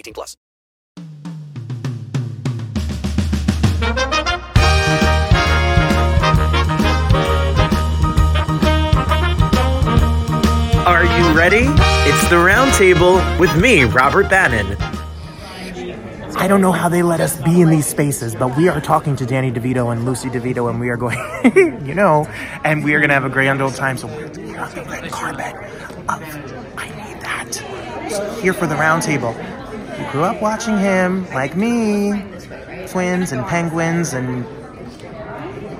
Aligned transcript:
18 0.00 0.14
plus. 0.14 0.36
Are 10.86 11.04
you 11.04 11.36
ready? 11.36 11.66
It's 12.08 12.28
the 12.30 12.36
Roundtable 12.36 13.38
with 13.38 13.54
me, 13.60 13.84
Robert 13.84 14.28
Bannon. 14.30 14.76
I 16.36 16.48
don't 16.48 16.62
know 16.62 16.72
how 16.72 16.88
they 16.88 17.02
let 17.02 17.20
us 17.20 17.36
be 17.42 17.60
in 17.60 17.68
these 17.68 17.86
spaces, 17.86 18.34
but 18.34 18.56
we 18.56 18.68
are 18.68 18.80
talking 18.80 19.14
to 19.16 19.26
Danny 19.26 19.52
DeVito 19.52 19.92
and 19.92 20.06
Lucy 20.06 20.30
DeVito, 20.30 20.70
and 20.70 20.80
we 20.80 20.88
are 20.88 20.96
going, 20.96 21.18
you 21.86 21.94
know, 21.94 22.26
and 22.64 22.82
we 22.82 22.94
are 22.94 22.98
going 22.98 23.10
to 23.10 23.14
have 23.14 23.26
a 23.26 23.28
grand 23.28 23.60
old 23.60 23.74
time. 23.74 23.98
So 23.98 24.06
we're, 24.06 24.30
we're 24.30 24.58
on 24.58 24.74
the 24.74 24.82
red 24.88 25.10
carpet 25.10 25.54
of 26.08 26.78
I 26.78 26.86
Need 26.86 27.20
That. 27.20 27.52
So 28.10 28.40
here 28.40 28.54
for 28.54 28.66
the 28.66 28.76
Roundtable. 28.76 29.59
Grew 30.12 30.24
up 30.24 30.42
watching 30.42 30.76
him, 30.76 31.24
like 31.30 31.56
me, 31.56 32.20
twins 32.88 33.30
and 33.30 33.46
penguins 33.46 34.12
and 34.12 34.44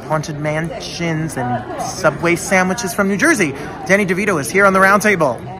haunted 0.05 0.39
mansions 0.39 1.37
and 1.37 1.83
Subway 1.83 2.37
sandwiches 2.37 2.95
from 2.95 3.09
New 3.09 3.17
Jersey. 3.17 3.51
Danny 3.87 4.07
DeVito 4.07 4.41
is 4.41 4.49
here 4.49 4.67
on 4.67 4.73
the 4.73 4.79
Roundtable. 4.79 5.60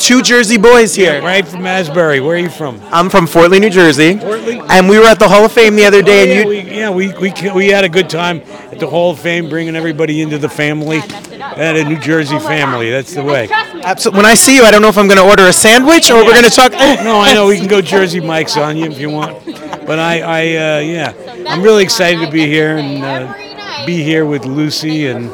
two 0.00 0.22
Jersey 0.22 0.56
boys 0.56 0.94
here. 0.94 1.22
Right 1.22 1.46
from 1.46 1.66
Asbury. 1.66 2.20
Where 2.20 2.34
are 2.34 2.38
you 2.38 2.48
from? 2.48 2.80
I'm 2.86 3.10
from 3.10 3.26
Fort 3.26 3.50
Lee, 3.50 3.60
New 3.60 3.70
Jersey. 3.70 4.18
Fort 4.18 4.40
Lee? 4.40 4.60
And 4.70 4.88
we 4.88 4.98
were 4.98 5.04
at 5.04 5.18
the 5.18 5.28
Hall 5.28 5.44
of 5.44 5.52
Fame 5.52 5.76
the 5.76 5.84
other 5.84 6.02
day, 6.02 6.26
yeah, 6.26 6.40
and 6.40 6.40
you. 6.42 6.48
we, 6.48 6.76
yeah, 6.76 6.90
we, 6.90 7.12
we, 7.18 7.52
we 7.52 7.68
had 7.68 7.84
a 7.84 7.88
good 7.88 8.08
time 8.08 8.40
at 8.72 8.80
the 8.80 8.86
Hall 8.86 9.12
of 9.12 9.20
Fame, 9.20 9.48
bringing 9.48 9.76
everybody 9.76 10.22
into 10.22 10.38
the 10.38 10.48
family. 10.48 10.98
Had 10.98 11.76
a 11.76 11.84
New 11.84 11.98
Jersey 11.98 12.38
family. 12.38 12.90
That's 12.90 13.14
the 13.14 13.22
way. 13.22 13.48
Absolutely. 13.50 14.18
When 14.18 14.26
I 14.26 14.34
see 14.34 14.56
you, 14.56 14.64
I 14.64 14.70
don't 14.70 14.82
know 14.82 14.88
if 14.88 14.96
I'm 14.98 15.06
going 15.06 15.18
to 15.18 15.24
order 15.24 15.44
a 15.44 15.52
sandwich 15.52 16.10
or 16.10 16.24
we're 16.24 16.32
going 16.32 16.44
to 16.44 16.50
talk. 16.50 16.72
No, 17.00 17.20
I 17.20 17.34
know 17.34 17.46
we 17.46 17.56
can 17.56 17.66
go 17.66 17.80
Jersey 17.80 18.20
Mike's 18.20 18.56
on 18.56 18.76
you 18.76 18.84
if 18.84 18.98
you 18.98 19.10
want, 19.10 19.44
but 19.86 19.98
I, 19.98 20.20
I, 20.20 20.40
uh, 20.40 20.80
yeah, 20.80 21.14
I'm 21.48 21.62
really 21.62 21.82
excited 21.82 22.24
to 22.24 22.30
be 22.30 22.46
here 22.46 22.76
and 22.76 23.02
uh, 23.02 23.86
be 23.86 24.02
here 24.02 24.26
with 24.26 24.44
Lucy, 24.44 25.06
and 25.06 25.24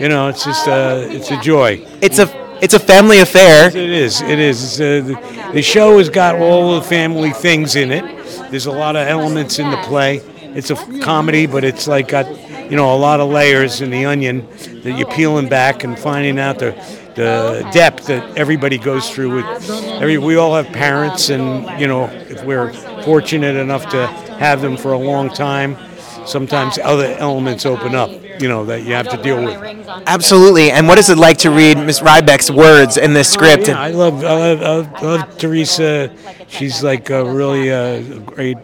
you 0.00 0.08
know, 0.08 0.28
it's 0.28 0.44
just, 0.44 0.68
uh, 0.68 1.02
it's 1.06 1.30
a 1.30 1.40
joy. 1.40 1.84
It's 2.00 2.18
a 2.18 2.41
it's 2.62 2.74
a 2.74 2.78
family 2.78 3.18
affair. 3.18 3.66
It 3.68 3.76
is. 3.76 4.20
It 4.22 4.38
is. 4.38 4.80
Uh, 4.80 5.02
the, 5.04 5.50
the 5.52 5.62
show 5.62 5.98
has 5.98 6.08
got 6.08 6.36
all 6.36 6.76
the 6.76 6.82
family 6.82 7.30
things 7.30 7.74
in 7.74 7.90
it. 7.90 8.04
There's 8.52 8.66
a 8.66 8.72
lot 8.72 8.94
of 8.94 9.08
elements 9.08 9.58
in 9.58 9.68
the 9.68 9.76
play. 9.78 10.18
It's 10.54 10.70
a 10.70 10.76
comedy, 11.00 11.46
but 11.46 11.64
it's 11.64 11.88
like 11.88 12.08
got 12.08 12.28
you 12.70 12.76
know 12.76 12.94
a 12.94 12.96
lot 12.96 13.18
of 13.18 13.28
layers 13.30 13.80
in 13.80 13.90
the 13.90 14.04
onion 14.04 14.46
that 14.82 14.96
you're 14.96 15.10
peeling 15.10 15.48
back 15.48 15.82
and 15.82 15.98
finding 15.98 16.38
out 16.38 16.60
the 16.60 16.70
the 17.16 17.68
depth 17.72 18.06
that 18.06 18.38
everybody 18.38 18.78
goes 18.78 19.10
through. 19.10 19.34
With 19.34 19.70
every, 20.00 20.18
we 20.18 20.36
all 20.36 20.54
have 20.54 20.66
parents, 20.66 21.30
and 21.30 21.80
you 21.80 21.88
know 21.88 22.04
if 22.04 22.44
we're 22.44 22.72
fortunate 23.02 23.56
enough 23.56 23.88
to 23.90 24.06
have 24.06 24.62
them 24.62 24.76
for 24.76 24.92
a 24.92 24.98
long 24.98 25.30
time, 25.30 25.76
sometimes 26.26 26.78
other 26.78 27.16
elements 27.18 27.66
open 27.66 27.96
up. 27.96 28.21
You 28.42 28.48
know 28.48 28.64
that 28.64 28.82
you 28.82 28.94
have 28.94 29.08
to 29.10 29.16
deal 29.22 29.42
with. 29.42 29.88
Absolutely. 30.06 30.72
And 30.72 30.88
what 30.88 30.98
is 30.98 31.08
it 31.10 31.16
like 31.16 31.38
to 31.38 31.50
read 31.50 31.78
Miss 31.78 32.00
Rebeck's 32.00 32.50
words 32.50 32.96
in 32.96 33.12
this 33.12 33.32
script? 33.32 33.68
Yeah, 33.68 33.80
I 33.80 33.90
love, 33.90 34.24
I 34.24 34.34
love, 34.34 34.62
I 34.62 34.68
love, 34.68 34.94
I 34.94 35.02
love 35.02 35.38
Theresa. 35.38 36.12
She's 36.48 36.82
like 36.82 37.10
a 37.10 37.24
really 37.24 37.70
uh, 37.70 38.18
great 38.20 38.58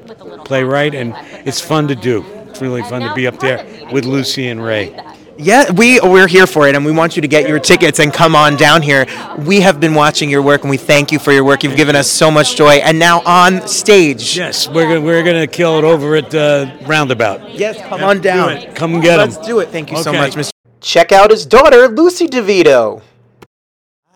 playwright, 0.45 0.95
and 0.95 1.15
it's 1.47 1.61
fun 1.61 1.87
to 1.89 1.95
do. 1.95 2.25
It's 2.49 2.61
really 2.61 2.83
fun 2.83 3.03
to 3.03 3.15
be 3.15 3.27
up 3.29 3.39
there 3.39 3.65
with 3.93 4.05
Lucy 4.05 4.49
and 4.49 4.65
Ray. 4.65 4.99
Yeah, 5.41 5.71
we 5.71 6.01
we're 6.01 6.27
here 6.27 6.49
for 6.49 6.67
it, 6.67 6.75
and 6.75 6.85
we 6.85 6.91
want 6.91 7.15
you 7.15 7.23
to 7.23 7.29
get 7.29 7.49
your 7.49 7.61
tickets 7.61 8.01
and 8.01 8.13
come 8.13 8.35
on 8.35 8.57
down 8.57 8.83
here. 8.83 9.07
We 9.47 9.61
have 9.61 9.79
been 9.79 9.95
watching 9.95 10.29
your 10.29 10.43
work, 10.43 10.63
and 10.63 10.71
we 10.71 10.77
thank 10.77 11.13
you 11.13 11.21
for 11.21 11.31
your 11.31 11.45
work. 11.45 11.63
You've 11.63 11.77
given 11.77 11.95
us 11.95 12.11
so 12.11 12.29
much 12.29 12.57
joy, 12.57 12.73
and 12.83 12.99
now 12.99 13.23
on 13.25 13.67
stage. 13.69 14.37
Yes, 14.37 14.69
we're 14.69 14.89
gonna, 14.89 15.01
we're 15.01 15.23
gonna 15.23 15.47
kill 15.47 15.79
it 15.79 15.85
over 15.85 16.17
at 16.17 16.35
uh, 16.35 16.77
Roundabout. 16.87 17.55
Yes, 17.55 17.79
come 17.89 18.03
on 18.03 18.21
down. 18.21 18.61
Do. 18.61 18.73
Come 18.73 18.95
and 18.95 19.03
get 19.03 19.21
'em. 19.21 19.31
Let's 19.31 19.47
do 19.47 19.61
it. 19.61 19.69
Thank 19.69 19.93
you 19.93 19.99
so 20.03 20.13
much, 20.13 20.35
Mr. 20.35 20.51
Check 20.81 21.13
out 21.13 21.31
his 21.31 21.47
daughter, 21.47 21.87
Lucy 21.87 22.27
DeVito. 22.27 23.01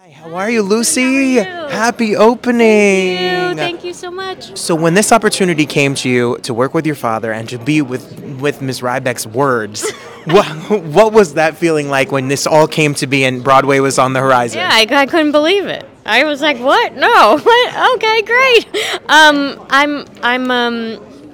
Hi, 0.01 0.11
how 0.11 0.35
are 0.35 0.51
you, 0.51 0.63
Lucy? 0.63 1.35
Happy 1.37 2.17
opening. 2.17 3.57
Thank 3.57 3.85
you 3.85 3.93
so 3.93 4.11
much. 4.11 4.57
So 4.59 4.75
when 4.75 4.95
this 4.95 5.13
opportunity 5.13 5.67
came 5.67 5.95
to 5.97 6.09
you 6.09 6.39
to 6.39 6.53
work 6.53 6.75
with 6.75 6.85
your 6.85 6.97
father 6.97 7.33
and 7.33 7.49
to 7.49 7.59
be 7.59 7.81
with 7.81 8.21
with 8.41 8.61
Miss 8.61 8.81
Rebeck's 8.81 9.25
words, 9.27 9.89
what 10.27 10.47
what 10.83 11.13
was 11.13 11.35
that 11.35 11.57
feeling 11.57 11.89
like 11.89 12.13
when 12.13 12.29
this 12.29 12.47
all 12.47 12.67
came 12.69 12.95
to 12.95 13.07
be 13.07 13.25
and 13.25 13.43
Broadway 13.43 13.81
was 13.81 13.99
on 13.99 14.13
the 14.13 14.21
horizon? 14.21 14.59
Yeah, 14.59 14.71
I, 14.73 14.87
I 14.91 15.07
couldn't 15.07 15.33
believe 15.33 15.67
it. 15.67 15.85
I 16.05 16.25
was 16.25 16.41
like, 16.43 16.59
"What? 16.59 16.95
No. 16.95 17.39
What? 17.43 17.95
Okay, 17.97 18.23
great." 18.23 18.67
Um, 19.09 19.67
I'm 19.71 20.05
I'm 20.23 20.51
um, 20.51 20.75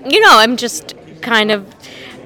you 0.08 0.20
know, 0.20 0.30
I'm 0.38 0.56
just 0.56 0.94
kind 1.22 1.50
of 1.50 1.66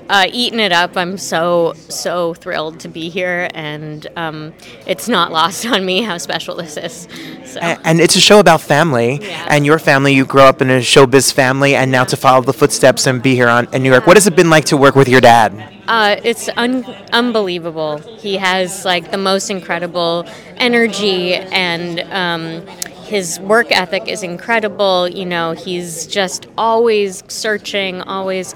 uh, 0.09 0.27
eating 0.33 0.61
it 0.61 0.73
up. 0.73 0.97
I'm 0.97 1.17
so 1.19 1.73
so 1.89 2.35
thrilled 2.35 2.81
to 2.81 2.89
be 2.89 3.09
here, 3.09 3.49
and 3.55 4.07
um, 4.17 4.53
it's 4.87 5.09
not 5.09 5.31
lost 5.33 5.65
on 5.67 5.85
me 5.87 6.03
how 6.03 6.19
special 6.19 6.57
this 6.57 6.77
is. 6.77 7.09
So. 7.45 7.61
A- 7.61 7.79
And 7.85 8.01
it's 8.01 8.17
a 8.17 8.21
show 8.21 8.39
about 8.41 8.61
family, 8.61 9.21
and 9.49 9.65
your 9.65 9.79
family. 9.79 10.13
You 10.15 10.25
grow 10.27 10.45
up 10.47 10.61
in 10.63 10.71
a 10.71 10.79
showbiz 10.81 11.33
family, 11.33 11.75
and 11.77 11.91
now 11.91 12.05
to 12.05 12.17
follow 12.17 12.43
the 12.43 12.53
footsteps 12.53 13.07
and 13.07 13.23
be 13.23 13.35
here 13.35 13.49
on 13.49 13.73
in 13.75 13.83
New 13.83 13.91
York. 13.91 14.07
What 14.07 14.17
has 14.17 14.27
it 14.27 14.35
been 14.37 14.51
like 14.51 14.65
to 14.67 14.77
work 14.77 14.95
with 14.97 15.09
your 15.09 15.21
dad? 15.21 15.72
Uh, 15.89 16.17
it's 16.23 16.49
un- 16.57 16.85
unbelievable. 17.13 17.99
He 17.99 18.37
has 18.37 18.85
like 18.85 19.11
the 19.11 19.19
most 19.19 19.51
incredible 19.51 20.27
energy, 20.57 21.35
and 21.35 22.01
um, 22.13 22.67
his 23.05 23.41
work 23.41 23.73
ethic 23.73 24.07
is 24.07 24.23
incredible. 24.23 25.09
You 25.09 25.27
know, 25.27 25.53
he's 25.53 26.07
just 26.07 26.47
always 26.57 27.25
searching, 27.29 28.01
always 28.03 28.55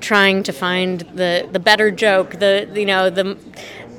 trying 0.00 0.42
to 0.44 0.52
find 0.52 1.00
the 1.14 1.46
the 1.52 1.60
better 1.60 1.90
joke, 1.90 2.38
the 2.38 2.68
you 2.74 2.86
know 2.86 3.10
the 3.10 3.36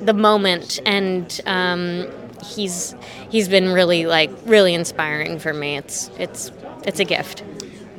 the 0.00 0.14
moment, 0.14 0.80
and 0.84 1.40
um, 1.46 2.06
he's 2.44 2.96
he's 3.30 3.48
been 3.48 3.68
really 3.72 4.04
like 4.06 4.30
really 4.46 4.74
inspiring 4.74 5.38
for 5.38 5.54
me. 5.54 5.76
It's 5.76 6.10
it's 6.18 6.50
it's 6.84 6.98
a 6.98 7.04
gift. 7.04 7.44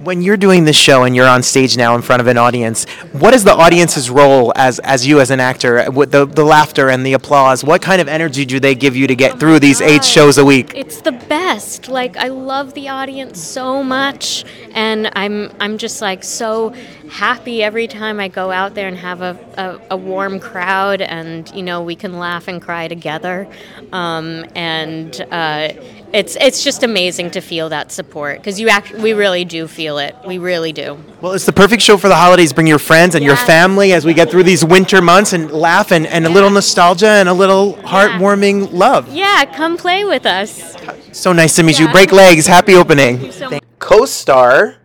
When 0.06 0.22
you're 0.22 0.38
doing 0.38 0.66
this 0.66 0.76
show 0.76 1.02
and 1.02 1.16
you're 1.16 1.28
on 1.28 1.42
stage 1.42 1.78
now 1.78 1.96
in 1.96 2.04
front 2.04 2.22
of 2.22 2.28
an 2.28 2.38
audience, 2.38 2.88
what 3.12 3.34
is 3.34 3.44
the 3.44 3.54
audience's 3.54 4.08
role 4.08 4.54
as 4.56 4.78
as 4.78 5.08
you 5.08 5.20
as 5.20 5.32
an 5.32 5.40
actor? 5.40 5.90
With 5.90 6.12
the 6.12 6.28
the 6.28 6.44
laughter 6.44 6.92
and 6.92 7.04
the 7.04 7.14
applause, 7.14 7.64
what 7.64 7.82
kind 7.82 8.00
of 8.00 8.08
energy 8.08 8.46
do 8.46 8.60
they 8.60 8.76
give 8.76 8.96
you 8.96 9.08
to 9.08 9.16
get 9.16 9.40
through 9.40 9.62
these 9.62 9.82
eight 9.82 10.06
shows 10.06 10.38
a 10.38 10.46
week? 10.46 10.74
It's 10.76 11.02
the 11.02 11.12
best. 11.12 11.88
Like 11.88 12.18
I 12.18 12.28
love 12.28 12.76
the 12.76 12.88
audience 12.88 13.42
so 13.42 13.82
much, 13.82 14.46
and 14.76 15.10
I'm 15.16 15.52
I'm 15.60 15.80
just 15.80 16.04
like 16.04 16.24
so 16.24 16.76
happy 17.10 17.64
every 17.64 17.88
time 17.88 18.20
I 18.20 18.28
go 18.28 18.52
out 18.52 18.76
there 18.76 18.88
and 18.88 18.98
have 18.98 19.22
a, 19.22 19.40
a, 19.58 19.96
a 19.96 19.98
warm 19.98 20.40
crowd, 20.40 21.02
and 21.02 21.50
you 21.56 21.64
know 21.64 21.82
we 21.82 21.96
can 21.96 22.20
laugh 22.20 22.48
and 22.48 22.62
cry 22.62 22.88
together, 22.88 23.48
um, 23.92 24.46
and 24.54 25.20
uh, 25.32 25.70
it's 26.14 26.38
it's 26.38 26.64
just 26.64 26.84
amazing 26.84 27.32
to 27.32 27.42
feel 27.42 27.70
that 27.70 27.92
support 27.92 28.38
because 28.38 28.60
you 28.60 28.70
act 28.70 28.92
we 28.94 29.14
really 29.14 29.44
do 29.44 29.68
feel 29.68 29.95
it. 29.98 30.16
We 30.26 30.38
really 30.38 30.74
do. 30.74 30.98
Well, 31.22 31.34
it's 31.34 31.46
the 31.46 31.54
perfect 31.54 31.82
show 31.82 31.98
for 31.98 32.08
the 32.08 32.16
holidays. 32.16 32.54
Bring 32.54 32.68
your 32.68 32.80
friends 32.80 33.16
and 33.16 33.24
your 33.24 33.36
family 33.36 33.94
as 33.94 34.06
we 34.06 34.14
get 34.14 34.30
through 34.30 34.44
these 34.44 34.64
winter 34.64 35.02
months 35.02 35.34
and 35.34 35.52
laugh 35.52 35.92
and, 35.92 36.06
and 36.08 36.26
a 36.26 36.30
little 36.30 36.50
nostalgia 36.50 37.08
and 37.08 37.30
a 37.30 37.34
little 37.34 37.74
heartwarming 37.76 38.72
love. 38.72 39.14
Yeah, 39.14 39.46
come 39.46 39.78
play 39.78 40.06
with 40.06 40.26
us. 40.26 40.76
So 41.12 41.34
nice 41.34 41.56
to 41.56 41.64
meet 41.64 41.80
you. 41.80 41.90
Break 41.92 42.12
legs. 42.12 42.48
Happy 42.48 42.76
opening. 42.76 43.32
so 43.32 43.50
much. 43.50 43.64
Co-star 43.80 44.78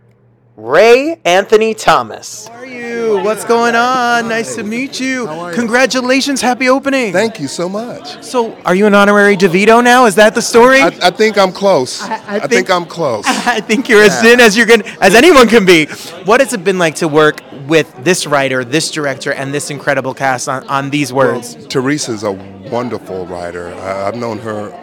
Ray 0.61 1.19
Anthony 1.25 1.73
Thomas. 1.73 2.47
How 2.47 2.53
are 2.59 2.65
you? 2.67 3.19
What's 3.23 3.43
going 3.45 3.73
on? 3.73 4.27
Nice 4.29 4.55
to 4.57 4.63
meet 4.63 4.99
you. 4.99 5.25
Congratulations. 5.55 6.39
Happy 6.39 6.69
opening. 6.69 7.11
Thank 7.11 7.39
you 7.39 7.47
so 7.47 7.67
much. 7.67 8.23
So, 8.23 8.55
are 8.63 8.75
you 8.75 8.85
an 8.85 8.93
honorary 8.93 9.35
DeVito 9.35 9.83
now? 9.83 10.05
Is 10.05 10.13
that 10.15 10.35
the 10.35 10.41
story? 10.41 10.79
I, 10.81 10.87
I 11.01 11.09
think 11.09 11.39
I'm 11.39 11.51
close. 11.51 12.03
I, 12.03 12.39
think- 12.41 12.51
think, 12.51 12.69
I'm 12.69 12.85
close. 12.85 13.25
I 13.27 13.59
think 13.59 13.89
you're 13.89 14.03
as 14.03 14.23
Yeah. 14.23 14.33
in 14.33 14.39
as 14.39 14.55
you're 14.55 14.67
going 14.67 14.83
as 15.01 15.15
anyone 15.15 15.47
can 15.47 15.65
be. 15.65 15.87
What 16.25 16.41
has 16.41 16.53
it 16.53 16.63
been 16.63 16.77
like 16.77 16.93
to 16.95 17.07
work 17.07 17.41
with 17.67 17.91
this 18.03 18.27
writer, 18.27 18.63
this 18.63 18.91
director, 18.91 19.33
and 19.33 19.51
this 19.51 19.71
incredible 19.71 20.13
cast 20.13 20.47
on, 20.47 20.67
on 20.67 20.91
these 20.91 21.11
words? 21.11 21.55
Theresa's 21.69 22.21
a 22.21 22.31
wonderful 22.31 23.25
writer. 23.25 23.73
I, 23.73 24.07
I've 24.07 24.15
known 24.15 24.37
her 24.39 24.77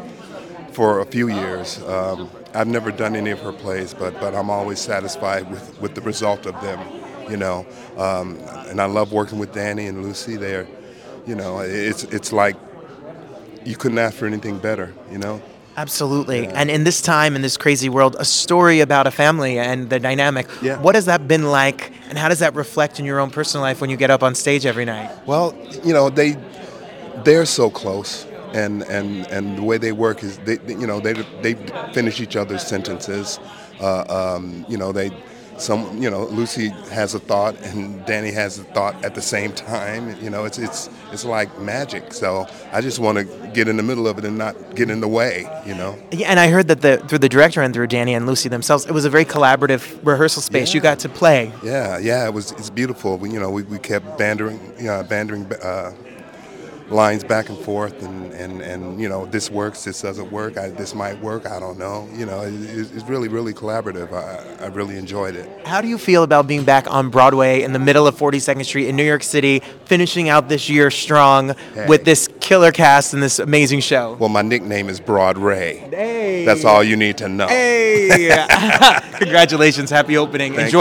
for 0.72 0.98
a 1.00 1.04
few 1.06 1.28
years. 1.28 1.80
Um, 1.84 2.28
I've 2.54 2.68
never 2.68 2.90
done 2.90 3.14
any 3.14 3.30
of 3.30 3.40
her 3.40 3.52
plays, 3.52 3.94
but 3.94 4.18
but 4.20 4.34
I'm 4.34 4.50
always 4.50 4.78
satisfied 4.78 5.50
with, 5.50 5.80
with 5.80 5.94
the 5.94 6.00
result 6.00 6.46
of 6.46 6.60
them. 6.60 6.80
You 7.30 7.36
know, 7.36 7.66
um, 7.96 8.38
and 8.68 8.80
I 8.80 8.86
love 8.86 9.12
working 9.12 9.38
with 9.38 9.52
Danny 9.52 9.86
and 9.86 10.02
Lucy. 10.02 10.36
They're, 10.36 10.66
you 11.26 11.34
know, 11.34 11.60
it's 11.60 12.04
it's 12.04 12.32
like 12.32 12.56
you 13.64 13.76
couldn't 13.76 13.98
ask 13.98 14.16
for 14.16 14.26
anything 14.26 14.58
better. 14.58 14.94
You 15.12 15.18
know. 15.18 15.42
Absolutely. 15.76 16.48
And 16.48 16.72
in 16.72 16.82
this 16.82 17.00
time, 17.00 17.36
in 17.36 17.42
this 17.42 17.56
crazy 17.56 17.88
world, 17.88 18.16
a 18.18 18.24
story 18.24 18.80
about 18.80 19.06
a 19.06 19.12
family 19.12 19.60
and 19.60 19.88
the 19.88 20.00
dynamic. 20.00 20.48
Yeah. 20.60 20.76
What 20.80 20.96
has 20.96 21.04
that 21.04 21.28
been 21.28 21.52
like, 21.52 21.92
and 22.08 22.18
how 22.18 22.28
does 22.28 22.40
that 22.40 22.56
reflect 22.56 22.98
in 22.98 23.04
your 23.04 23.20
own 23.20 23.30
personal 23.30 23.62
life 23.62 23.80
when 23.80 23.88
you 23.88 23.96
get 23.96 24.10
up 24.10 24.24
on 24.24 24.34
stage 24.34 24.66
every 24.66 24.84
night? 24.84 25.08
Well, 25.24 25.54
you 25.84 25.92
know 25.92 26.10
they 26.10 26.36
they're 27.24 27.46
so 27.46 27.70
close, 27.70 28.26
and 28.54 28.82
and 28.84 29.26
and 29.28 29.58
the 29.58 29.62
way 29.62 29.78
they 29.78 29.92
work 29.92 30.22
is 30.22 30.38
they 30.38 30.58
you 30.68 30.86
know 30.86 31.00
they 31.00 31.14
they 31.42 31.54
finish 31.92 32.20
each 32.20 32.36
other's 32.36 32.62
sentences. 32.66 33.38
Uh, 33.80 34.36
um, 34.36 34.66
you 34.68 34.76
know 34.76 34.92
they 34.92 35.10
some 35.60 36.00
you 36.00 36.08
know 36.08 36.26
Lucy 36.26 36.68
has 36.90 37.14
a 37.14 37.18
thought 37.18 37.56
and 37.62 38.04
Danny 38.06 38.30
has 38.30 38.58
a 38.58 38.64
thought 38.64 39.04
at 39.04 39.14
the 39.14 39.20
same 39.22 39.52
time. 39.52 40.16
You 40.22 40.30
know 40.30 40.44
it's 40.44 40.58
it's 40.58 40.88
it's 41.12 41.24
like 41.24 41.58
magic. 41.60 42.12
So 42.12 42.46
I 42.72 42.80
just 42.80 42.98
want 42.98 43.18
to 43.18 43.24
get 43.52 43.68
in 43.68 43.76
the 43.76 43.82
middle 43.82 44.06
of 44.06 44.18
it 44.18 44.24
and 44.24 44.38
not 44.38 44.74
get 44.74 44.90
in 44.90 45.00
the 45.00 45.08
way. 45.08 45.46
You 45.66 45.74
know. 45.74 45.98
Yeah, 46.12 46.28
and 46.30 46.40
I 46.40 46.48
heard 46.48 46.68
that 46.68 46.80
the 46.80 46.98
through 47.08 47.18
the 47.18 47.28
director 47.28 47.62
and 47.62 47.74
through 47.74 47.88
Danny 47.88 48.14
and 48.14 48.26
Lucy 48.26 48.48
themselves, 48.48 48.86
it 48.86 48.92
was 48.92 49.04
a 49.04 49.10
very 49.10 49.24
collaborative 49.24 49.98
rehearsal 50.04 50.42
space. 50.42 50.74
You 50.74 50.80
got 50.80 51.00
to 51.00 51.08
play. 51.08 51.52
Yeah, 51.62 51.98
yeah, 51.98 52.26
it 52.26 52.32
was. 52.32 52.52
It's 52.52 52.70
beautiful. 52.70 53.18
We, 53.18 53.30
you 53.30 53.40
know, 53.40 53.50
we, 53.50 53.62
we 53.64 53.78
kept 53.78 54.18
bandering, 54.18 54.60
you 54.78 54.86
know, 54.86 55.02
bandering 55.02 55.52
uh, 55.64 55.92
lines 56.90 57.23
back 57.25 57.49
and 57.49 57.58
forth, 57.58 58.02
and, 58.02 58.32
and, 58.32 58.62
and 58.62 59.00
you 59.00 59.08
know, 59.08 59.26
this 59.26 59.50
works, 59.50 59.85
this 59.85 60.00
doesn't 60.00 60.31
work, 60.32 60.56
I, 60.56 60.70
this 60.70 60.94
might 60.94 61.20
work, 61.20 61.46
I 61.46 61.61
don't 61.61 61.79
know. 61.79 62.08
You 62.14 62.26
know, 62.26 62.43
it, 62.43 62.52
it's 62.55 63.05
really, 63.05 63.29
really 63.29 63.52
collaborative. 63.52 64.12
I, 64.12 64.64
I 64.64 64.69
really 64.69 64.96
enjoyed 64.96 65.37
it. 65.37 65.49
How 65.67 65.81
do 65.81 65.88
you 65.88 65.99
feel 65.99 66.23
about 66.23 66.46
being 66.46 66.64
back 66.64 66.90
on 66.90 67.11
Broadway 67.11 67.62
in 67.62 67.73
the 67.73 67.79
middle 67.79 68.06
of 68.06 68.17
42nd 68.17 68.64
Street 68.64 68.88
in 68.88 68.96
New 68.96 69.05
York 69.05 69.23
City, 69.23 69.61
finishing 69.85 70.29
out 70.29 70.49
this 70.49 70.69
year 70.69 70.90
strong 70.90 71.55
Hey. 71.75 71.87
with 71.87 72.05
this 72.05 72.29
killer 72.40 72.73
cast 72.73 73.14
and 73.14 73.23
this 73.23 73.38
amazing 73.38 73.81
show? 73.81 74.14
Well, 74.14 74.29
my 74.29 74.43
nickname 74.43 74.88
is 74.88 75.00
Broad 75.00 75.37
Ray. 75.38 75.76
Hey. 75.90 76.44
That's 76.44 76.64
all 76.64 76.82
you 76.82 76.96
need 76.96 77.19
to 77.19 77.29
know. 77.29 77.49
Hey! 77.49 77.99
Congratulations. 79.19 79.90
Happy 79.90 80.17
opening. 80.17 80.55
Thank 80.55 80.67
Enjoy. 80.67 80.81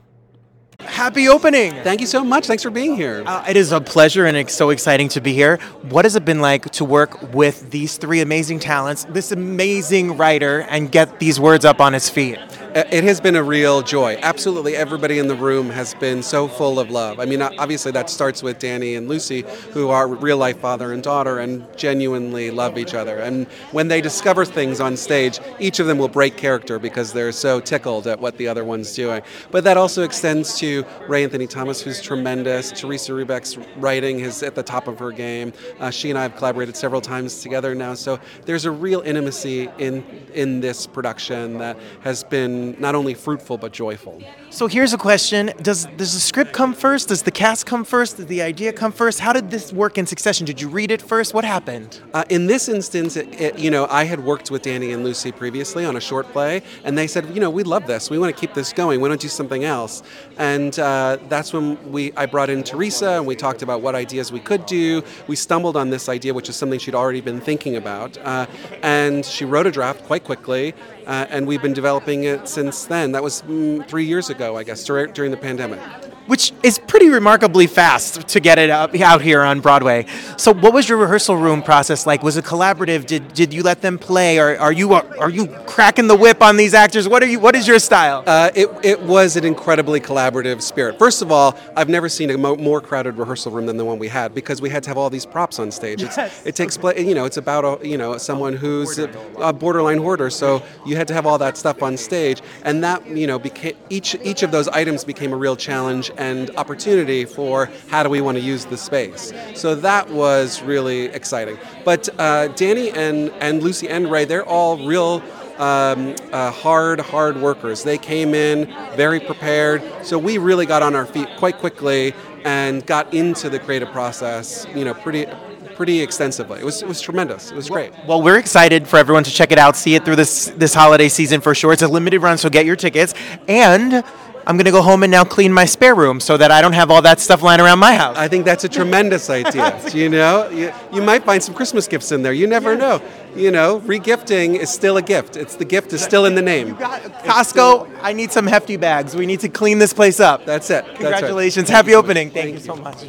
Happy 0.85 1.27
opening. 1.27 1.73
Thank 1.83 2.01
you 2.01 2.07
so 2.07 2.23
much. 2.23 2.47
Thanks 2.47 2.63
for 2.63 2.69
being 2.69 2.95
here. 2.95 3.23
Uh, 3.25 3.43
it 3.47 3.57
is 3.57 3.71
a 3.71 3.81
pleasure 3.81 4.25
and 4.25 4.35
it's 4.37 4.53
so 4.53 4.69
exciting 4.69 5.09
to 5.09 5.21
be 5.21 5.33
here. 5.33 5.57
What 5.83 6.05
has 6.05 6.15
it 6.15 6.25
been 6.25 6.41
like 6.41 6.69
to 6.71 6.85
work 6.85 7.33
with 7.33 7.71
these 7.71 7.97
three 7.97 8.21
amazing 8.21 8.59
talents, 8.59 9.05
this 9.05 9.31
amazing 9.31 10.17
writer, 10.17 10.61
and 10.61 10.91
get 10.91 11.19
these 11.19 11.39
words 11.39 11.65
up 11.65 11.79
on 11.79 11.93
his 11.93 12.09
feet? 12.09 12.37
Uh, 12.73 12.85
It 12.89 13.03
has 13.03 13.19
been 13.19 13.35
a 13.35 13.43
real 13.43 13.81
joy. 13.81 14.17
Absolutely 14.21 14.77
everybody 14.77 15.19
in 15.19 15.27
the 15.27 15.35
room 15.35 15.69
has 15.69 15.93
been 15.93 16.23
so 16.23 16.47
full 16.47 16.79
of 16.79 16.89
love. 16.89 17.19
I 17.19 17.25
mean, 17.25 17.41
obviously 17.41 17.91
that 17.91 18.09
starts 18.09 18.41
with 18.41 18.59
Danny 18.59 18.95
and 18.95 19.09
Lucy, 19.09 19.43
who 19.71 19.89
are 19.89 20.07
real 20.07 20.37
life 20.37 20.59
father 20.59 20.93
and 20.93 21.03
daughter 21.03 21.39
and 21.39 21.65
genuinely 21.75 22.49
love 22.49 22.77
each 22.77 22.93
other. 22.93 23.17
And 23.17 23.47
when 23.71 23.89
they 23.89 23.99
discover 23.99 24.45
things 24.45 24.79
on 24.79 24.95
stage, 24.95 25.39
each 25.59 25.79
of 25.79 25.87
them 25.87 25.97
will 25.97 26.07
break 26.07 26.37
character 26.37 26.79
because 26.79 27.11
they're 27.11 27.33
so 27.33 27.59
tickled 27.59 28.07
at 28.07 28.21
what 28.21 28.37
the 28.37 28.47
other 28.47 28.63
one's 28.63 28.93
doing. 28.95 29.21
But 29.51 29.65
that 29.65 29.75
also 29.75 30.03
extends 30.03 30.57
to 30.59 30.85
Ray 31.09 31.25
Anthony 31.25 31.47
Thomas, 31.47 31.81
who's 31.81 32.01
tremendous. 32.01 32.71
Theresa 32.71 33.11
Rebeck's 33.11 33.57
writing 33.77 34.21
is 34.21 34.43
at 34.43 34.55
the 34.55 34.63
top 34.63 34.87
of 34.87 34.97
her 34.99 35.11
game. 35.11 35.51
Uh, 35.79 35.89
she 35.89 36.09
and 36.09 36.17
I 36.17 36.23
have 36.23 36.37
collaborated 36.37 36.77
several 36.77 37.01
times 37.01 37.41
together 37.41 37.75
now, 37.75 37.95
so 37.95 38.17
there's 38.45 38.63
a 38.63 38.71
real 38.71 39.01
intimacy 39.01 39.69
in 39.77 40.03
in 40.33 40.61
this 40.61 40.87
production 40.87 41.57
that 41.57 41.77
has 42.01 42.23
been 42.23 42.60
not 42.61 42.95
only 42.95 43.13
fruitful 43.13 43.57
but 43.57 43.71
joyful. 43.71 44.21
So 44.49 44.67
here's 44.67 44.93
a 44.93 44.97
question: 44.97 45.51
Does 45.61 45.85
does 45.97 46.13
the 46.13 46.19
script 46.19 46.53
come 46.53 46.73
first? 46.73 47.09
Does 47.09 47.23
the 47.23 47.31
cast 47.31 47.65
come 47.65 47.83
first? 47.83 48.17
Does 48.17 48.27
the 48.27 48.41
idea 48.41 48.73
come 48.73 48.91
first? 48.91 49.19
How 49.19 49.33
did 49.33 49.49
this 49.49 49.73
work 49.73 49.97
in 49.97 50.05
succession? 50.05 50.45
Did 50.45 50.61
you 50.61 50.69
read 50.69 50.91
it 50.91 51.01
first? 51.01 51.33
What 51.33 51.45
happened? 51.45 51.99
Uh, 52.13 52.23
in 52.29 52.47
this 52.47 52.67
instance, 52.69 53.15
it, 53.15 53.27
it, 53.39 53.59
you 53.59 53.71
know, 53.71 53.87
I 53.89 54.03
had 54.03 54.23
worked 54.23 54.51
with 54.51 54.61
Danny 54.61 54.91
and 54.91 55.03
Lucy 55.03 55.31
previously 55.31 55.85
on 55.85 55.95
a 55.95 56.01
short 56.01 56.27
play, 56.31 56.61
and 56.83 56.97
they 56.97 57.07
said, 57.07 57.33
you 57.33 57.39
know, 57.39 57.49
we 57.49 57.63
love 57.63 57.87
this. 57.87 58.09
We 58.09 58.19
want 58.19 58.35
to 58.35 58.39
keep 58.39 58.53
this 58.53 58.73
going. 58.73 59.01
We 59.01 59.09
want 59.09 59.19
to 59.19 59.25
do 59.25 59.29
something 59.29 59.63
else. 59.63 60.03
And 60.37 60.77
uh, 60.79 61.17
that's 61.29 61.53
when 61.53 61.91
we 61.91 62.11
I 62.13 62.25
brought 62.25 62.49
in 62.49 62.63
Theresa, 62.63 63.11
and 63.11 63.25
we 63.25 63.35
talked 63.35 63.61
about 63.61 63.81
what 63.81 63.95
ideas 63.95 64.31
we 64.31 64.39
could 64.39 64.65
do. 64.65 65.03
We 65.27 65.35
stumbled 65.35 65.77
on 65.77 65.89
this 65.89 66.09
idea, 66.09 66.33
which 66.33 66.49
is 66.49 66.55
something 66.55 66.79
she'd 66.79 66.95
already 66.95 67.21
been 67.21 67.41
thinking 67.41 67.75
about, 67.75 68.17
uh, 68.17 68.45
and 68.81 69.25
she 69.25 69.45
wrote 69.45 69.67
a 69.67 69.71
draft 69.71 70.03
quite 70.03 70.23
quickly. 70.23 70.73
Uh, 71.11 71.27
and 71.29 71.45
we've 71.45 71.61
been 71.61 71.73
developing 71.73 72.23
it 72.23 72.47
since 72.47 72.85
then. 72.85 73.11
That 73.11 73.21
was 73.21 73.41
mm, 73.41 73.85
three 73.85 74.05
years 74.05 74.29
ago, 74.29 74.55
I 74.55 74.63
guess, 74.63 74.81
during 74.85 75.29
the 75.29 75.35
pandemic. 75.35 75.81
Which 76.27 76.53
is 76.63 76.79
pretty 76.79 77.09
remarkably 77.09 77.67
fast 77.67 78.27
to 78.29 78.39
get 78.39 78.57
it 78.57 78.69
out, 78.69 78.99
out 79.01 79.21
here 79.21 79.41
on 79.41 79.59
Broadway. 79.59 80.05
So, 80.37 80.53
what 80.53 80.73
was 80.73 80.87
your 80.87 80.97
rehearsal 80.97 81.35
room 81.35 81.61
process 81.61 82.05
like? 82.05 82.23
Was 82.23 82.37
it 82.37 82.45
collaborative? 82.45 83.05
Did, 83.05 83.33
did 83.33 83.53
you 83.53 83.63
let 83.63 83.81
them 83.81 83.97
play? 83.97 84.39
Or 84.39 84.57
are 84.57 84.71
you 84.71 84.93
are 84.93 85.29
you 85.29 85.47
cracking 85.65 86.07
the 86.07 86.15
whip 86.15 86.41
on 86.41 86.57
these 86.57 86.73
actors? 86.73 87.07
What 87.07 87.23
are 87.23 87.25
you? 87.25 87.39
What 87.39 87.55
is 87.55 87.67
your 87.67 87.79
style? 87.79 88.23
Uh, 88.25 88.49
it, 88.55 88.69
it 88.83 89.01
was 89.01 89.35
an 89.35 89.43
incredibly 89.45 89.99
collaborative 89.99 90.61
spirit. 90.61 90.97
First 90.99 91.21
of 91.21 91.31
all, 91.31 91.57
I've 91.75 91.89
never 91.89 92.07
seen 92.07 92.29
a 92.29 92.37
mo- 92.37 92.55
more 92.55 92.81
crowded 92.81 93.17
rehearsal 93.17 93.51
room 93.51 93.65
than 93.65 93.77
the 93.77 93.85
one 93.85 93.97
we 93.99 94.07
had 94.07 94.33
because 94.35 94.61
we 94.61 94.69
had 94.69 94.83
to 94.83 94.89
have 94.89 94.97
all 94.97 95.09
these 95.09 95.25
props 95.25 95.59
on 95.59 95.71
stage. 95.71 96.01
It's, 96.03 96.17
Yes. 96.17 96.45
It 96.45 96.55
takes 96.55 96.77
place, 96.77 96.99
you 96.99 97.15
know, 97.15 97.25
it's 97.25 97.37
about 97.37 97.81
a, 97.83 97.87
you 97.87 97.97
know 97.97 98.17
someone 98.17 98.53
who's 98.55 98.99
a, 98.99 99.09
a 99.39 99.51
borderline 99.51 99.97
hoarder, 99.97 100.29
so 100.29 100.61
you 100.85 100.95
had 100.95 101.07
to 101.07 101.13
have 101.15 101.25
all 101.25 101.39
that 101.39 101.57
stuff 101.57 101.81
on 101.81 101.97
stage, 101.97 102.41
and 102.63 102.83
that 102.83 103.05
you 103.07 103.25
know 103.27 103.39
became 103.39 103.75
each 103.89 104.15
each 104.23 104.43
of 104.43 104.51
those 104.51 104.67
items 104.67 105.03
became 105.03 105.33
a 105.33 105.35
real 105.35 105.55
challenge 105.55 106.10
and 106.17 106.49
opportunity 106.57 107.25
for 107.25 107.69
how 107.89 108.03
do 108.03 108.09
we 108.09 108.21
want 108.21 108.37
to 108.37 108.43
use 108.43 108.65
the 108.65 108.77
space. 108.77 109.33
So 109.55 109.75
that 109.75 110.09
was 110.09 110.61
really 110.61 111.05
exciting. 111.05 111.57
But 111.85 112.09
uh, 112.19 112.47
Danny 112.49 112.91
and 112.91 113.31
and 113.41 113.63
Lucy 113.63 113.89
and 113.89 114.11
Ray, 114.11 114.25
they're 114.25 114.45
all 114.45 114.77
real 114.87 115.21
um, 115.57 116.15
uh, 116.31 116.49
hard, 116.49 116.99
hard 116.99 117.39
workers. 117.39 117.83
They 117.83 117.97
came 117.97 118.33
in 118.33 118.65
very 118.95 119.19
prepared, 119.19 119.83
so 120.03 120.17
we 120.17 120.37
really 120.37 120.65
got 120.65 120.81
on 120.81 120.95
our 120.95 121.05
feet 121.05 121.27
quite 121.37 121.57
quickly 121.57 122.13
and 122.43 122.83
got 122.87 123.13
into 123.13 123.49
the 123.49 123.59
creative 123.59 123.91
process, 123.91 124.65
you 124.73 124.83
know, 124.83 124.95
pretty, 124.95 125.27
pretty 125.75 126.01
extensively. 126.01 126.59
It 126.59 126.65
was, 126.65 126.81
it 126.81 126.87
was 126.87 126.99
tremendous. 126.99 127.51
It 127.51 127.55
was 127.55 127.69
great. 127.69 127.93
Well, 128.07 128.23
we're 128.23 128.39
excited 128.39 128.87
for 128.87 128.97
everyone 128.97 129.23
to 129.23 129.31
check 129.31 129.51
it 129.51 129.59
out, 129.59 129.75
see 129.75 129.93
it 129.93 130.03
through 130.03 130.15
this 130.15 130.47
this 130.57 130.73
holiday 130.73 131.09
season 131.09 131.41
for 131.41 131.53
sure. 131.53 131.73
It's 131.73 131.83
a 131.83 131.87
limited 131.87 132.21
run, 132.21 132.39
so 132.39 132.49
get 132.49 132.65
your 132.65 132.75
tickets. 132.75 133.13
And 133.47 134.03
I'm 134.47 134.57
gonna 134.57 134.71
go 134.71 134.81
home 134.81 135.03
and 135.03 135.11
now 135.11 135.23
clean 135.23 135.53
my 135.53 135.65
spare 135.65 135.93
room 135.95 136.19
so 136.19 136.35
that 136.37 136.51
I 136.51 136.61
don't 136.61 136.73
have 136.73 136.89
all 136.89 137.01
that 137.03 137.19
stuff 137.19 137.43
lying 137.43 137.61
around 137.61 137.79
my 137.79 137.93
house. 137.93 138.17
I 138.17 138.27
think 138.27 138.45
that's 138.45 138.63
a 138.63 138.69
tremendous 138.69 139.29
idea. 139.41 139.79
you 139.93 140.09
know, 140.09 140.49
you, 140.49 140.73
you 140.91 141.01
might 141.01 141.23
find 141.23 141.41
some 141.41 141.53
Christmas 141.53 141.87
gifts 141.87 142.11
in 142.11 142.23
there. 142.23 142.33
You 142.33 142.47
never 142.47 142.75
know. 142.75 143.01
You 143.35 143.51
know, 143.51 143.79
regifting 143.81 144.55
is 144.55 144.69
still 144.69 144.97
a 144.97 145.01
gift. 145.01 145.37
It's 145.37 145.55
the 145.55 145.65
gift 145.65 145.93
is 145.93 146.01
still 146.01 146.25
in 146.25 146.35
the 146.35 146.41
name. 146.41 146.75
Costco, 146.75 147.89
I 148.01 148.13
need 148.13 148.31
some 148.31 148.47
hefty 148.47 148.77
bags. 148.77 149.15
We 149.15 149.25
need 149.25 149.39
to 149.41 149.49
clean 149.49 149.79
this 149.79 149.93
place 149.93 150.19
up. 150.19 150.45
That's 150.45 150.69
it. 150.69 150.83
That's 150.85 150.87
right. 150.87 150.97
Congratulations. 150.97 151.69
Happy 151.69 151.91
you 151.91 151.93
so 151.93 152.01
much. 152.01 152.05
opening. 152.05 152.29
Thank, 152.31 152.53
you 152.53 152.59
so 152.59 152.75
much. 152.75 153.05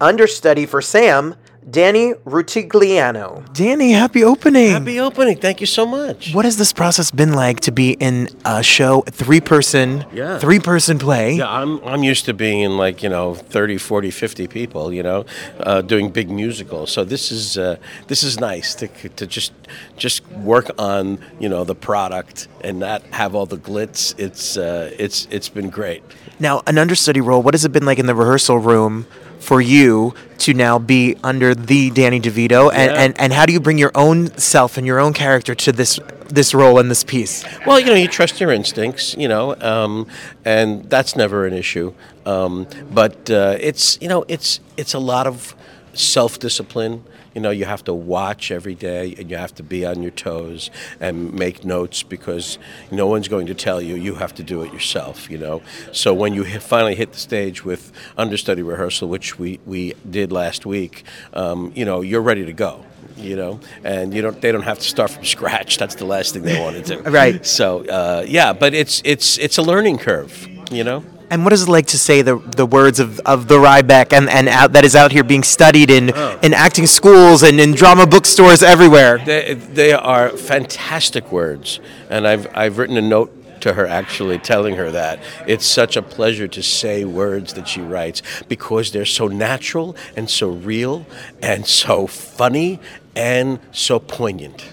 Understudy 0.00 0.64
for 0.66 0.80
Sam, 0.80 1.34
Danny 1.70 2.14
Rutigliano. 2.24 3.52
Danny, 3.52 3.92
happy 3.92 4.24
opening. 4.24 4.70
Happy 4.70 5.00
opening. 5.00 5.36
Thank 5.36 5.60
you 5.60 5.66
so 5.66 5.84
much. 5.84 6.32
What 6.32 6.44
has 6.44 6.56
this 6.56 6.72
process 6.72 7.10
been 7.10 7.32
like 7.34 7.60
to 7.60 7.72
be 7.72 7.92
in 7.92 8.28
a 8.44 8.62
show, 8.62 9.02
three 9.02 9.40
person, 9.40 10.04
Yeah. 10.12 10.38
three 10.38 10.60
person 10.60 10.98
play? 10.98 11.34
Yeah, 11.34 11.50
I'm, 11.50 11.78
I'm 11.84 12.02
used 12.02 12.24
to 12.26 12.34
being 12.34 12.60
in 12.60 12.76
like, 12.76 13.02
you 13.02 13.08
know, 13.08 13.34
30, 13.34 13.76
40, 13.78 14.10
50 14.10 14.46
people, 14.48 14.92
you 14.92 15.02
know, 15.02 15.26
uh, 15.60 15.82
doing 15.82 16.10
big 16.10 16.30
musicals. 16.30 16.90
So 16.92 17.04
this 17.04 17.30
is 17.30 17.58
uh, 17.58 17.76
this 18.06 18.22
is 18.22 18.40
nice 18.40 18.74
to, 18.76 18.88
to 19.16 19.26
just 19.26 19.52
just 19.96 20.26
work 20.28 20.70
on, 20.78 21.18
you 21.38 21.48
know, 21.48 21.64
the 21.64 21.74
product 21.74 22.48
and 22.62 22.78
not 22.78 23.02
have 23.10 23.34
all 23.34 23.46
the 23.46 23.58
glitz. 23.58 24.14
It's 24.18 24.56
uh, 24.56 24.90
it's 24.98 25.26
it's 25.30 25.48
been 25.48 25.70
great. 25.70 26.02
Now, 26.40 26.62
an 26.66 26.78
understudy 26.78 27.20
role, 27.20 27.42
what 27.42 27.54
has 27.54 27.64
it 27.64 27.72
been 27.72 27.84
like 27.84 27.98
in 27.98 28.06
the 28.06 28.14
rehearsal 28.14 28.58
room 28.58 29.06
for 29.38 29.60
you 29.60 30.14
to 30.38 30.54
now 30.54 30.78
be 30.78 31.16
under 31.22 31.54
the 31.54 31.90
Danny 31.90 32.20
DeVito? 32.20 32.70
And, 32.72 32.90
Yeah. 32.92 33.02
and, 33.02 33.20
and 33.20 33.32
how 33.32 33.46
do 33.46 33.52
you 33.52 33.60
bring 33.60 33.78
your 33.78 33.92
own 33.94 34.36
self 34.38 34.76
and 34.78 34.86
your 34.86 34.98
own 34.98 35.12
character 35.12 35.54
to 35.54 35.72
this 35.72 35.98
this 36.28 36.52
role 36.52 36.78
and 36.78 36.90
this 36.90 37.04
piece? 37.04 37.42
Well, 37.66 37.80
you 37.80 37.86
know, 37.86 37.94
you 37.94 38.06
trust 38.06 38.38
your 38.38 38.52
instincts, 38.52 39.14
you 39.16 39.28
know, 39.28 39.54
um, 39.62 40.06
and 40.44 40.84
that's 40.90 41.16
never 41.16 41.46
an 41.46 41.54
issue. 41.54 41.94
Um, 42.26 42.66
but 42.92 43.30
uh, 43.30 43.56
it's, 43.58 43.96
you 44.02 44.08
know, 44.08 44.24
it's 44.28 44.60
it's 44.76 44.92
a 44.92 44.98
lot 44.98 45.26
of 45.26 45.54
self-discipline. 45.98 47.04
You 47.34 47.40
know, 47.40 47.50
you 47.50 47.64
have 47.66 47.84
to 47.84 47.94
watch 47.94 48.50
every 48.50 48.74
day, 48.74 49.14
and 49.18 49.30
you 49.30 49.36
have 49.36 49.54
to 49.56 49.62
be 49.62 49.84
on 49.86 50.02
your 50.02 50.10
toes 50.10 50.70
and 50.98 51.32
make 51.32 51.64
notes 51.64 52.02
because 52.02 52.58
no 52.90 53.06
one's 53.06 53.28
going 53.28 53.46
to 53.46 53.54
tell 53.54 53.80
you. 53.80 53.94
You 53.94 54.14
have 54.16 54.34
to 54.36 54.42
do 54.42 54.62
it 54.62 54.72
yourself. 54.72 55.30
You 55.30 55.38
know, 55.38 55.62
so 55.92 56.14
when 56.14 56.34
you 56.34 56.44
finally 56.60 56.94
hit 56.94 57.12
the 57.12 57.18
stage 57.18 57.64
with 57.64 57.92
understudy 58.16 58.62
rehearsal, 58.62 59.08
which 59.08 59.38
we 59.38 59.60
we 59.66 59.94
did 60.08 60.32
last 60.32 60.66
week, 60.66 61.04
um, 61.34 61.72
you 61.74 61.84
know, 61.84 62.00
you're 62.00 62.22
ready 62.22 62.44
to 62.44 62.52
go 62.52 62.84
you 63.18 63.36
know, 63.36 63.60
and 63.84 64.14
you 64.14 64.22
don't 64.22 64.40
they 64.40 64.52
don't 64.52 64.62
have 64.62 64.78
to 64.78 64.88
start 64.88 65.10
from 65.10 65.24
scratch. 65.36 65.78
That's 65.78 65.96
the 65.96 66.04
last 66.04 66.34
thing 66.34 66.42
they 66.42 66.60
want 66.60 66.76
to 66.84 66.96
do. 66.96 67.02
Right. 67.10 67.44
So 67.44 67.84
uh, 67.86 68.24
yeah, 68.26 68.52
but 68.52 68.74
it's 68.74 69.02
it's 69.04 69.38
it's 69.38 69.58
a 69.58 69.62
learning 69.62 69.98
curve, 69.98 70.46
you 70.70 70.84
know. 70.84 71.04
And 71.30 71.44
what 71.44 71.52
is 71.52 71.62
it 71.64 71.68
like 71.68 71.86
to 71.88 71.98
say 71.98 72.22
the 72.22 72.36
the 72.56 72.64
words 72.66 72.98
of, 73.00 73.20
of 73.20 73.48
the 73.48 73.56
Rebeck 73.58 74.12
and, 74.12 74.28
and 74.30 74.48
out, 74.48 74.72
that 74.72 74.84
is 74.84 74.96
out 74.96 75.12
here 75.12 75.22
being 75.24 75.42
studied 75.42 75.90
in, 75.90 76.10
Oh. 76.14 76.38
in 76.42 76.54
acting 76.54 76.86
schools 76.86 77.42
and 77.42 77.60
in 77.60 77.72
drama 77.74 78.06
bookstores 78.06 78.62
everywhere? 78.62 79.18
They, 79.18 79.54
they 79.54 79.92
are 79.92 80.30
fantastic 80.30 81.30
words, 81.30 81.80
and 82.08 82.26
I've 82.26 82.46
I've 82.56 82.78
written 82.78 82.96
a 82.96 83.02
note 83.02 83.30
to 83.60 83.74
her 83.74 83.86
actually 83.86 84.38
telling 84.38 84.76
her 84.76 84.90
that 84.92 85.18
it's 85.46 85.66
such 85.66 85.96
a 85.96 86.02
pleasure 86.02 86.46
to 86.48 86.62
say 86.62 87.04
words 87.04 87.54
that 87.54 87.66
she 87.68 87.80
writes 87.80 88.22
because 88.48 88.92
they're 88.92 89.04
so 89.04 89.26
natural 89.26 89.96
and 90.16 90.30
so 90.30 90.48
real 90.50 91.04
and 91.42 91.66
so 91.66 92.06
funny 92.06 92.78
and 93.16 93.58
so 93.72 93.98
poignant. 93.98 94.64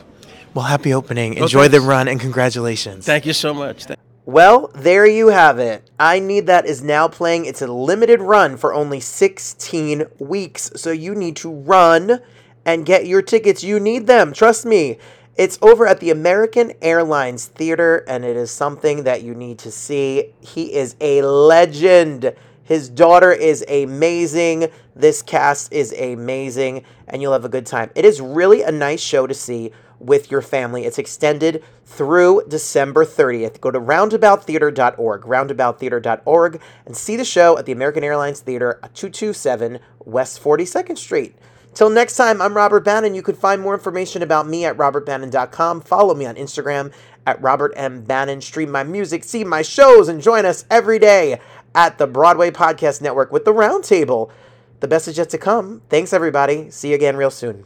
Well, 0.53 0.65
happy 0.65 0.93
opening. 0.93 1.33
Enjoy 1.33 1.67
the 1.67 1.81
run 1.81 2.07
and 2.07 2.19
congratulations. 2.19 3.05
Thank 3.05 3.25
you 3.25 3.33
so 3.33 3.53
much. 3.53 3.85
Well, 4.27 4.71
there 4.73 5.05
you 5.05 5.27
have 5.27 5.59
it. 5.59 5.87
I 5.99 6.17
Need 6.17 6.47
That 6.47 6.65
is 6.65 6.81
now 6.81 7.07
playing. 7.07 7.45
It's 7.45 7.61
a 7.61 7.67
limited 7.67 8.21
run 8.21 8.57
for 8.57 8.73
only 8.73 8.99
16 8.99 10.05
weeks. 10.17 10.71
So 10.75 10.89
you 10.89 11.13
need 11.13 11.35
to 11.37 11.51
run 11.51 12.21
and 12.65 12.87
get 12.87 13.05
your 13.05 13.21
tickets. 13.21 13.63
You 13.63 13.79
need 13.79 14.07
them. 14.07 14.33
Trust 14.33 14.65
me. 14.65 14.97
It's 15.35 15.59
over 15.61 15.85
at 15.85 15.99
the 15.99 16.09
American 16.09 16.73
Airlines 16.81 17.45
Theater, 17.45 18.03
and 18.07 18.25
it 18.25 18.35
is 18.35 18.49
something 18.49 19.03
that 19.03 19.21
you 19.21 19.35
need 19.35 19.59
to 19.59 19.69
see. 19.69 20.33
He 20.39 20.73
is 20.73 20.95
a 20.99 21.21
legend. 21.21 22.33
His 22.63 22.89
daughter 22.89 23.31
is 23.31 23.63
amazing. 23.69 24.71
This 24.95 25.21
cast 25.21 25.71
is 25.71 25.93
amazing, 25.93 26.83
and 27.07 27.21
you'll 27.21 27.33
have 27.33 27.45
a 27.45 27.49
good 27.49 27.67
time. 27.67 27.91
It 27.93 28.05
is 28.05 28.21
really 28.21 28.63
a 28.63 28.71
nice 28.71 29.01
show 29.01 29.27
to 29.27 29.35
see 29.35 29.71
with 29.99 30.31
your 30.31 30.41
family. 30.41 30.85
It's 30.85 30.97
extended 30.97 31.63
through 31.85 32.43
December 32.47 33.05
30th. 33.05 33.61
Go 33.61 33.71
to 33.71 33.79
roundabouttheatre.org, 33.79 35.21
roundabouttheatre.org, 35.21 36.61
and 36.85 36.97
see 36.97 37.15
the 37.15 37.25
show 37.25 37.57
at 37.57 37.65
the 37.65 37.71
American 37.71 38.03
Airlines 38.03 38.39
Theater 38.39 38.79
at 38.83 38.93
227 38.95 39.79
West 40.03 40.41
42nd 40.43 40.97
Street. 40.97 41.35
Till 41.73 41.89
next 41.89 42.15
time, 42.15 42.41
I'm 42.41 42.55
Robert 42.55 42.85
Bannon. 42.85 43.15
You 43.15 43.21
can 43.21 43.35
find 43.35 43.61
more 43.61 43.73
information 43.73 44.21
about 44.21 44.47
me 44.47 44.63
at 44.63 44.77
robertbannon.com. 44.77 45.81
Follow 45.81 46.15
me 46.15 46.25
on 46.25 46.35
Instagram 46.35 46.93
at 47.27 47.41
Robert 47.41 47.73
M. 47.75 48.01
Bannon. 48.01 48.39
Stream 48.39 48.71
my 48.71 48.83
music, 48.83 49.25
see 49.25 49.43
my 49.43 49.61
shows, 49.61 50.07
and 50.07 50.21
join 50.21 50.45
us 50.45 50.63
every 50.71 50.99
day 50.99 51.39
at 51.73 51.97
the 51.97 52.07
Broadway 52.07 52.49
Podcast 52.49 53.01
Network 53.01 53.31
with 53.31 53.43
the 53.43 53.53
Roundtable. 53.53 54.31
The 54.79 54.87
best 54.87 55.09
is 55.09 55.17
yet 55.17 55.29
to 55.31 55.37
come. 55.37 55.81
Thanks, 55.89 56.13
everybody. 56.13 56.69
See 56.71 56.89
you 56.89 56.95
again 56.95 57.17
real 57.17 57.31
soon. 57.31 57.65